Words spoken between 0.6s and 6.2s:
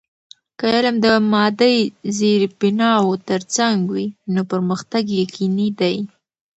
علم د مادی زیربناوو ترڅنګ وي، نو پرمختګ یقینی دی.